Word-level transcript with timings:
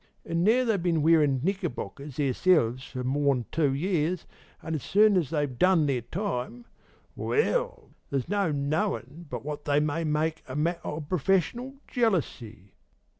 An' 0.25 0.43
now 0.43 0.65
they've 0.65 0.81
bin 0.81 1.03
wearin' 1.03 1.41
knickerbockers 1.43 2.15
theirselves 2.15 2.83
for 2.85 3.03
more'n 3.03 3.45
two 3.51 3.71
years, 3.71 4.25
an' 4.63 4.73
as 4.73 4.81
soon 4.81 5.15
as 5.15 5.29
they've 5.29 5.59
done 5.59 5.85
their 5.85 6.01
time 6.01 6.65
well, 7.15 7.91
there's 8.09 8.27
no 8.27 8.51
knowin' 8.51 9.27
but 9.29 9.45
what 9.45 9.65
they 9.65 9.79
may 9.79 10.03
make 10.03 10.39
it 10.39 10.45
a 10.47 10.55
matter 10.55 10.79
o' 10.83 11.01
professional 11.01 11.75
jealousy. 11.87 12.73